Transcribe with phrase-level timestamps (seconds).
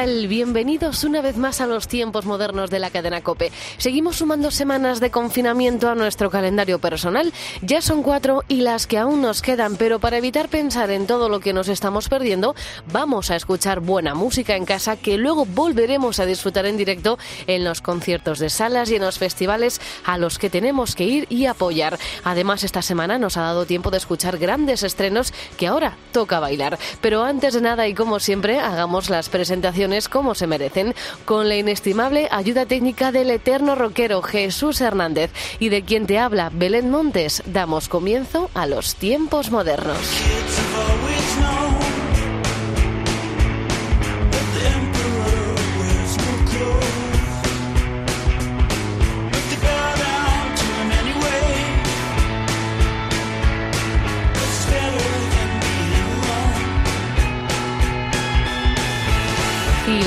[0.00, 0.28] Tal?
[0.28, 3.52] Bienvenidos una vez más a los tiempos modernos de la cadena Cope.
[3.76, 7.34] Seguimos sumando semanas de confinamiento a nuestro calendario personal.
[7.60, 11.28] Ya son cuatro y las que aún nos quedan, pero para evitar pensar en todo
[11.28, 12.54] lo que nos estamos perdiendo,
[12.90, 17.64] vamos a escuchar buena música en casa que luego volveremos a disfrutar en directo en
[17.64, 21.44] los conciertos de salas y en los festivales a los que tenemos que ir y
[21.44, 21.98] apoyar.
[22.24, 26.78] Además, esta semana nos ha dado tiempo de escuchar grandes estrenos que ahora toca bailar.
[27.02, 30.94] Pero antes de nada y como siempre, hagamos las presentaciones como se merecen,
[31.24, 36.50] con la inestimable ayuda técnica del eterno rockero Jesús Hernández y de quien te habla
[36.52, 39.98] Belén Montes, damos comienzo a los tiempos modernos.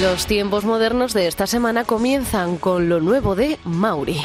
[0.03, 4.21] Los tiempos modernos de esta semana comienzan con lo nuevo de Mauri.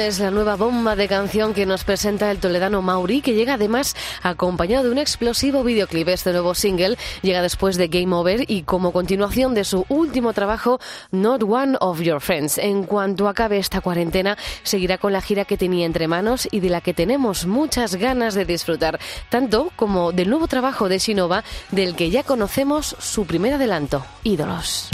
[0.00, 3.94] Es la nueva bomba de canción que nos presenta el toledano Mauri, que llega además
[4.22, 6.08] acompañado de un explosivo videoclip.
[6.08, 10.80] Este nuevo single llega después de Game Over y como continuación de su último trabajo,
[11.10, 12.58] Not One of Your Friends.
[12.58, 16.70] En cuanto acabe esta cuarentena, seguirá con la gira que tenía entre manos y de
[16.70, 21.94] la que tenemos muchas ganas de disfrutar, tanto como del nuevo trabajo de Sinova, del
[21.94, 24.88] que ya conocemos su primer adelanto, Ídolos.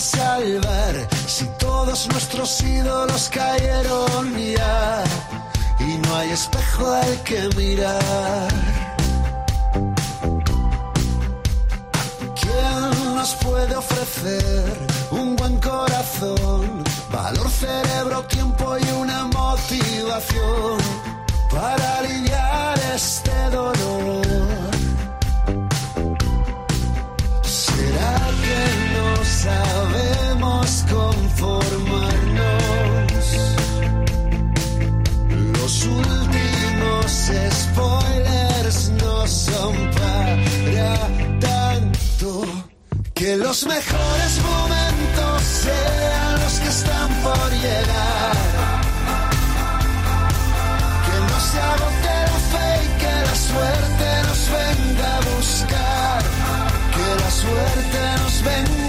[0.00, 5.04] Salvar si todos nuestros ídolos cayeron ya
[5.78, 8.48] y no hay espejo al que mirar?
[12.40, 16.82] ¿Quién nos puede ofrecer un buen corazón,
[17.12, 20.78] valor, cerebro, tiempo y una motivación
[21.50, 24.40] para aliviar este dolor?
[28.50, 28.64] que
[28.94, 29.24] no
[43.50, 48.36] los mejores momentos sean los que están por llegar.
[51.04, 56.22] Que no se agote la fe y que la suerte nos venga a buscar.
[56.94, 58.79] Que la suerte nos venga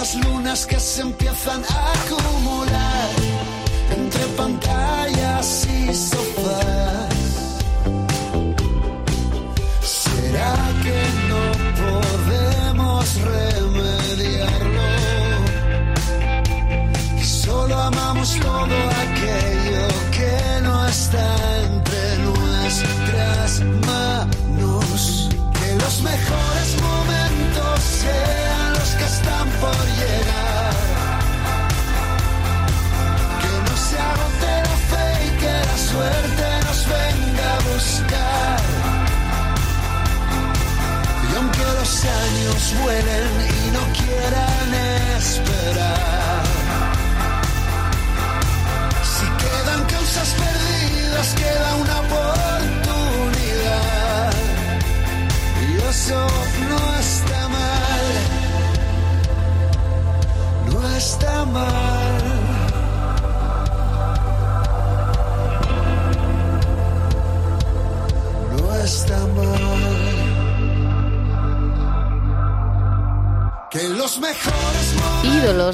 [0.00, 3.19] las lunas que se empiezan a acumular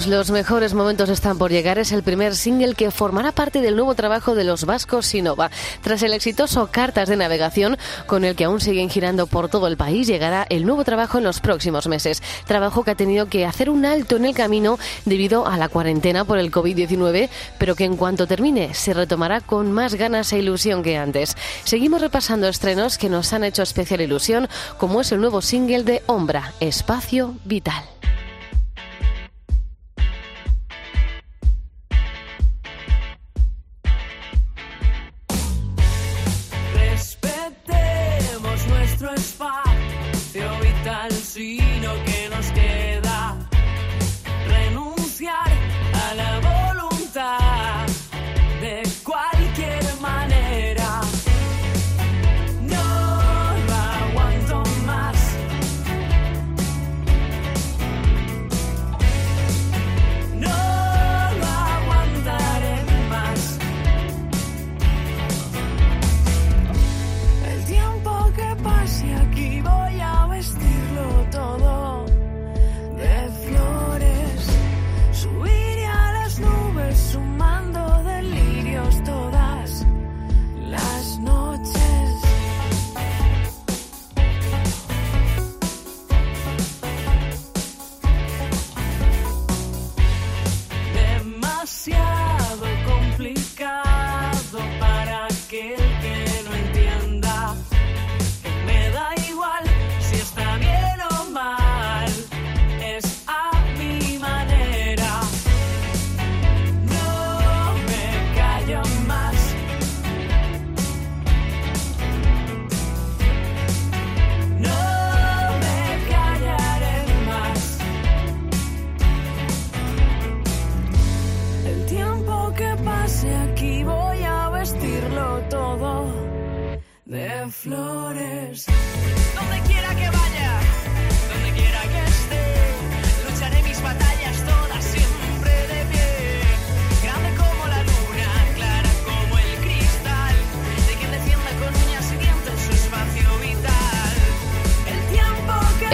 [0.09, 1.79] los mejores momentos están por llegar.
[1.79, 5.51] Es el primer single que formará parte del nuevo trabajo de los vascos Sinova.
[5.83, 7.77] Tras el exitoso Cartas de Navegación,
[8.07, 11.25] con el que aún siguen girando por todo el país, llegará el nuevo trabajo en
[11.25, 12.23] los próximos meses.
[12.47, 16.25] Trabajo que ha tenido que hacer un alto en el camino debido a la cuarentena
[16.25, 17.29] por el COVID-19,
[17.59, 21.37] pero que en cuanto termine se retomará con más ganas e ilusión que antes.
[21.65, 24.49] Seguimos repasando estrenos que nos han hecho especial ilusión,
[24.79, 27.96] como es el nuevo single de Ombra, Espacio Vital.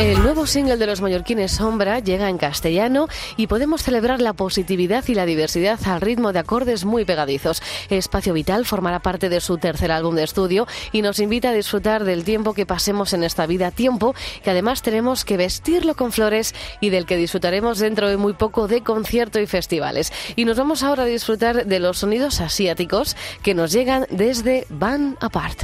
[0.03, 3.07] El nuevo single de los mallorquines Sombra llega en castellano
[3.37, 7.63] y podemos celebrar la positividad y la diversidad al ritmo de acordes muy pegadizos.
[7.89, 12.03] Espacio Vital formará parte de su tercer álbum de estudio y nos invita a disfrutar
[12.03, 16.53] del tiempo que pasemos en esta vida, tiempo que además tenemos que vestirlo con flores
[16.81, 20.13] y del que disfrutaremos dentro de muy poco de concierto y festivales.
[20.35, 25.17] Y nos vamos ahora a disfrutar de los sonidos asiáticos que nos llegan desde Van
[25.21, 25.63] Apart.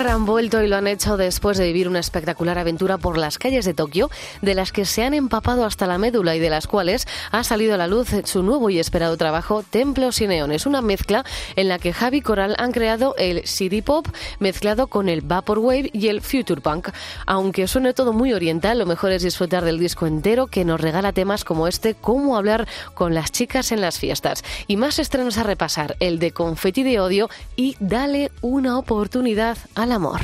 [0.00, 3.64] Han vuelto y lo han hecho después de vivir una espectacular aventura por las calles
[3.64, 4.10] de Tokio,
[4.42, 7.74] de las que se han empapado hasta la médula y de las cuales ha salido
[7.74, 11.24] a la luz su nuevo y esperado trabajo Templos y Neones, una mezcla
[11.56, 14.06] en la que Javi Coral han creado el city pop
[14.38, 16.90] mezclado con el vaporwave y el future punk.
[17.26, 21.12] Aunque suene todo muy oriental, lo mejor es disfrutar del disco entero que nos regala
[21.12, 24.44] temas como este, cómo hablar con las chicas en las fiestas.
[24.68, 29.58] Y más estrenos a repasar, el de Confetti de Odio y Dale una oportunidad
[29.88, 30.20] al amor.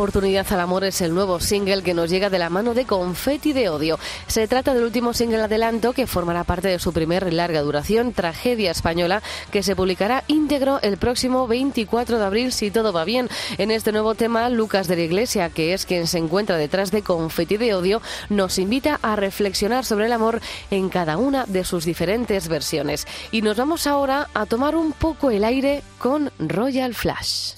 [0.00, 3.52] Oportunidad al amor es el nuevo single que nos llega de la mano de Confetti
[3.52, 3.98] de Odio.
[4.28, 8.70] Se trata del último single adelanto que formará parte de su primer larga duración, Tragedia
[8.70, 13.28] Española, que se publicará íntegro el próximo 24 de abril si todo va bien.
[13.58, 17.02] En este nuevo tema, Lucas de la Iglesia, que es quien se encuentra detrás de
[17.02, 20.40] Confetti de Odio, nos invita a reflexionar sobre el amor
[20.70, 23.06] en cada una de sus diferentes versiones.
[23.32, 27.52] Y nos vamos ahora a tomar un poco el aire con Royal Flash.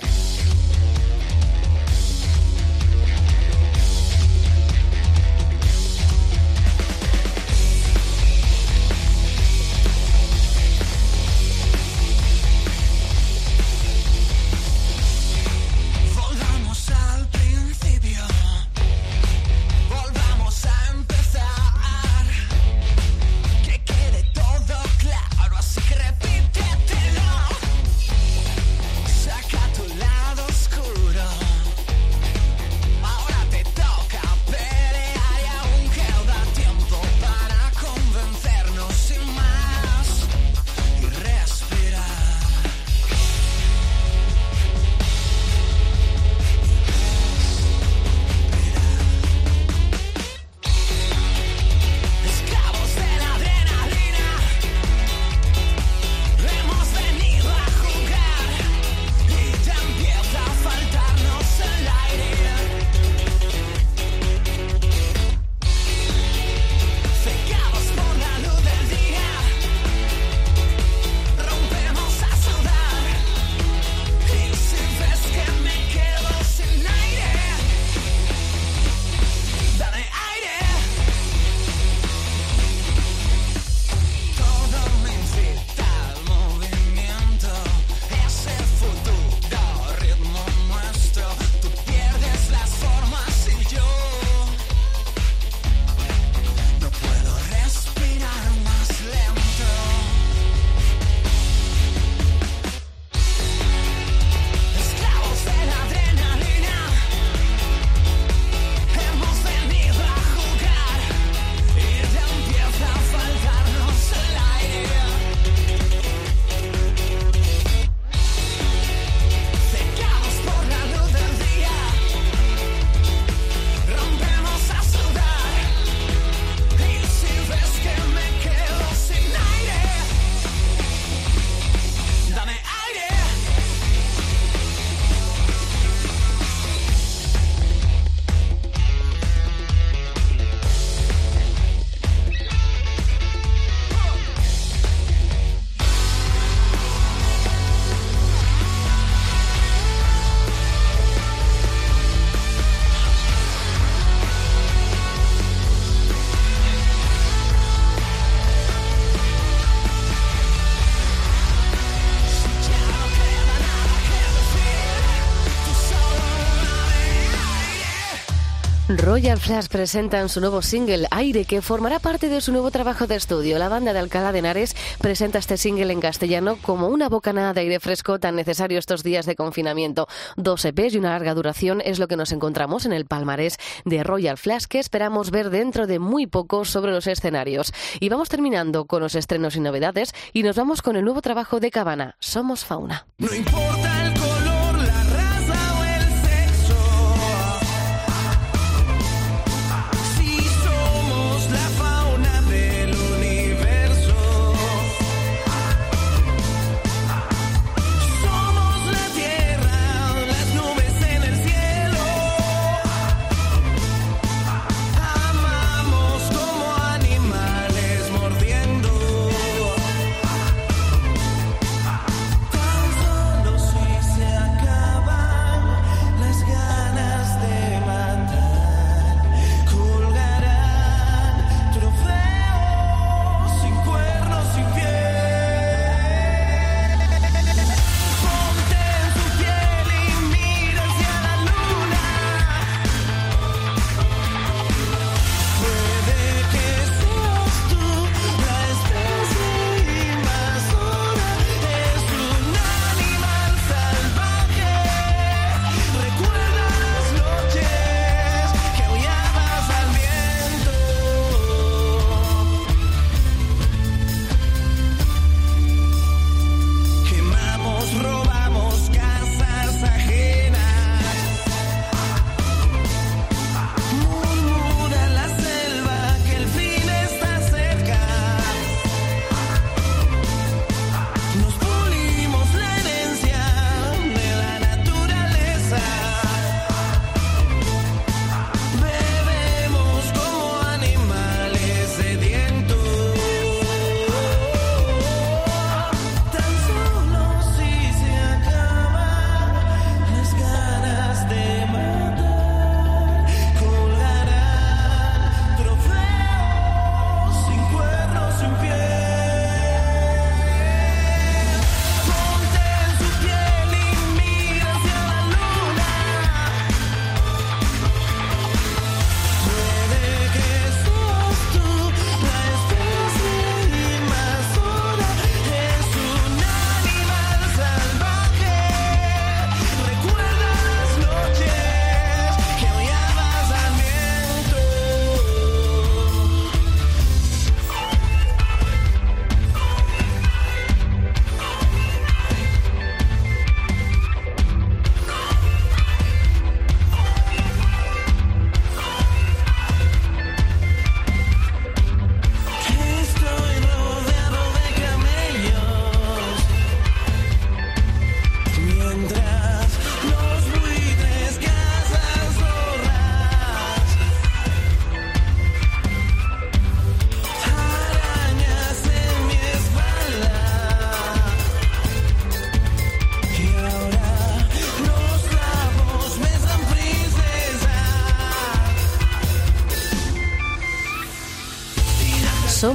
[169.13, 173.17] Royal Flash presentan su nuevo single Aire, que formará parte de su nuevo trabajo de
[173.17, 173.59] estudio.
[173.59, 177.61] La banda de Alcalá de Henares presenta este single en castellano como una bocanada de
[177.61, 180.09] aire fresco tan necesario estos días de confinamiento.
[180.37, 184.03] Dos EPs y una larga duración es lo que nos encontramos en el palmarés de
[184.03, 187.75] Royal Flash, que esperamos ver dentro de muy poco sobre los escenarios.
[188.01, 191.61] Y vamos terminando con los estrenos y novedades y nos vamos con el nuevo trabajo
[191.61, 193.07] de Cabana, Somos Fauna.
[193.19, 194.02] No importa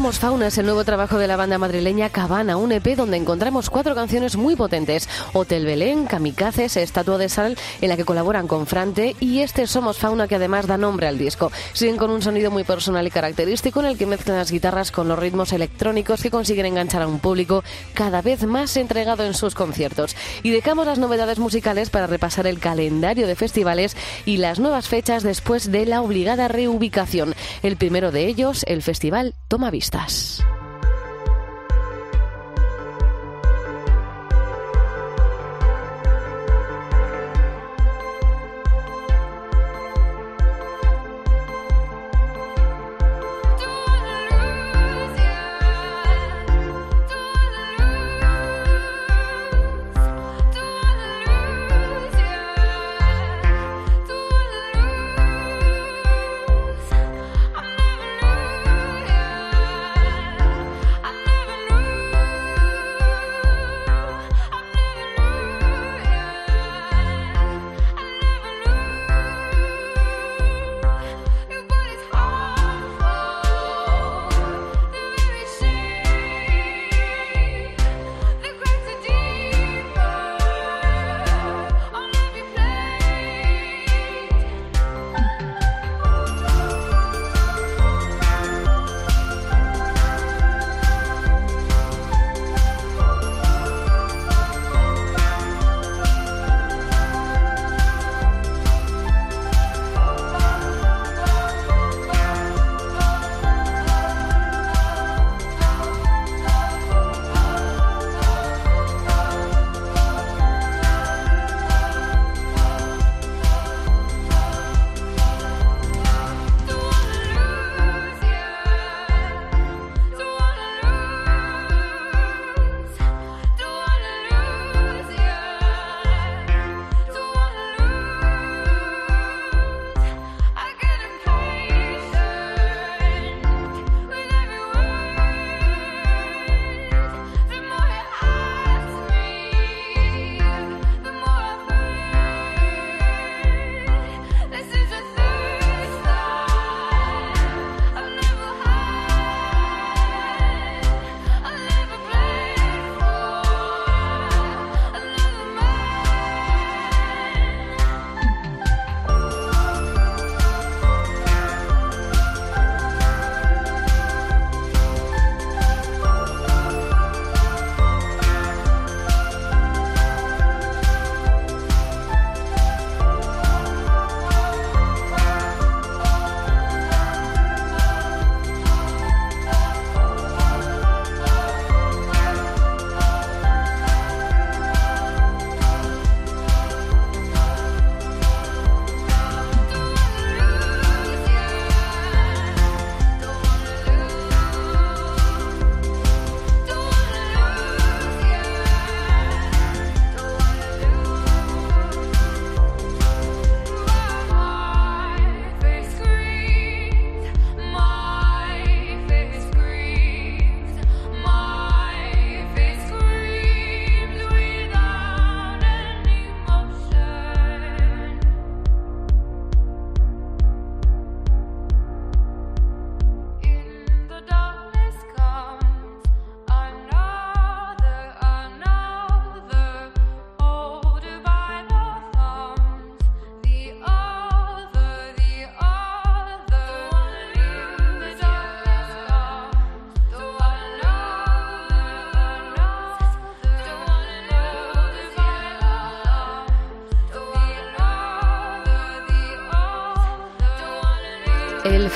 [0.08, 3.70] Somos Fauna es el nuevo trabajo de la banda madrileña Cabana, un EP donde encontramos
[3.70, 5.10] cuatro canciones muy potentes.
[5.34, 9.98] Hotel Belén, Kamikazes, Estatua de Sal, en la que colaboran con Frante, y este Somos
[9.98, 11.52] Fauna que además da nombre al disco.
[11.74, 15.10] Siguen con un sonido muy personal y característico en el que mezclan las guitarras con
[15.10, 19.56] los ritmos electrónicos que consiguen enganchar a un público cada vez más entregado en sus
[19.56, 20.16] conciertos.
[20.42, 25.24] Y dejamos las novedades musicales para repasar el calendario de festivales y las nuevas fechas
[25.24, 27.36] después de la obligada reubicación.
[27.62, 29.97] El primero de ellos, el festival Toma Vistas.
[29.98, 30.57] estás.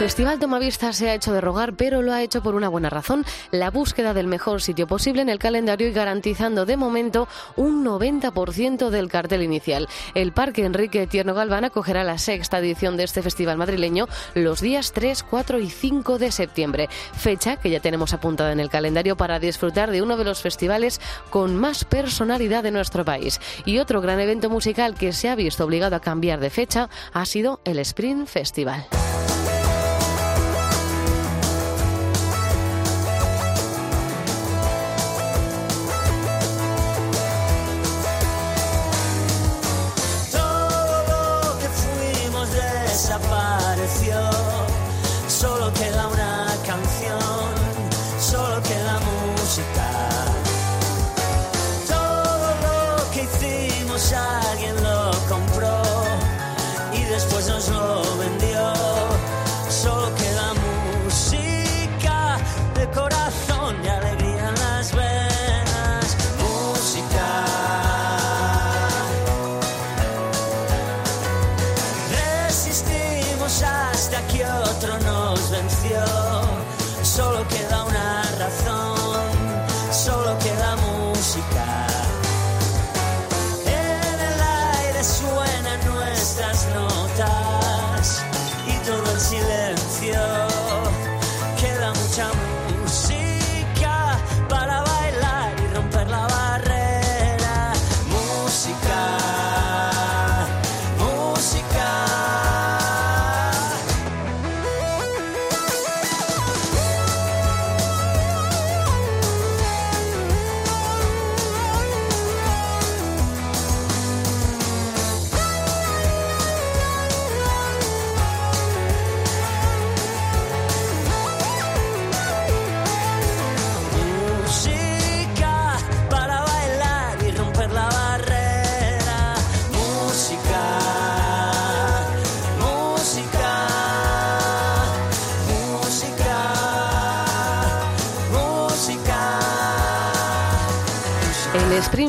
[0.01, 3.23] Festival Tomavista se ha hecho de rogar, pero lo ha hecho por una buena razón,
[3.51, 8.89] la búsqueda del mejor sitio posible en el calendario y garantizando de momento un 90%
[8.89, 9.87] del cartel inicial.
[10.15, 14.91] El Parque Enrique Tierno Galván acogerá la sexta edición de este festival madrileño los días
[14.91, 19.37] 3, 4 y 5 de septiembre, fecha que ya tenemos apuntada en el calendario para
[19.37, 23.39] disfrutar de uno de los festivales con más personalidad de nuestro país.
[23.65, 27.25] Y otro gran evento musical que se ha visto obligado a cambiar de fecha ha
[27.27, 28.87] sido el Spring Festival.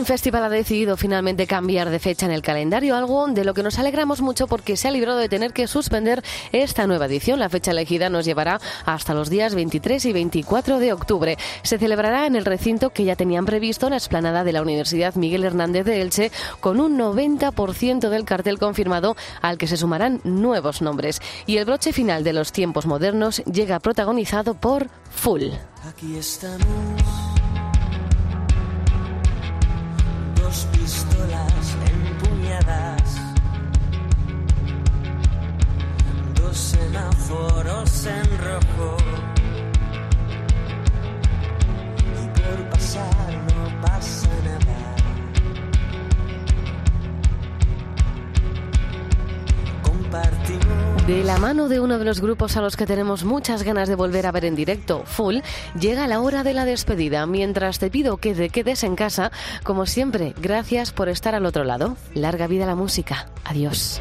[0.02, 3.62] Spring Festival ha decidido finalmente cambiar de fecha en el calendario, algo de lo que
[3.62, 7.38] nos alegramos mucho porque se ha librado de tener que suspender esta nueva edición.
[7.38, 11.38] La fecha elegida nos llevará hasta los días 23 y 24 de octubre.
[11.62, 15.44] Se celebrará en el recinto que ya tenían previsto la explanada de la Universidad Miguel
[15.44, 21.20] Hernández de Elche, con un 90% del cartel confirmado al que se sumarán nuevos nombres.
[21.46, 25.44] Y el broche final de los tiempos modernos llega protagonizado por Full.
[25.86, 27.21] Aquí estamos.
[37.32, 38.96] Semáforos en rojo.
[42.22, 44.96] Y por pasar no pasa nada.
[51.06, 53.96] De la mano de uno de los grupos a los que tenemos muchas ganas de
[53.96, 55.38] volver a ver en directo, Full,
[55.78, 57.26] llega la hora de la despedida.
[57.26, 59.32] Mientras te pido que te quedes en casa,
[59.64, 61.96] como siempre, gracias por estar al otro lado.
[62.14, 63.26] Larga vida la música.
[63.44, 64.00] Adiós.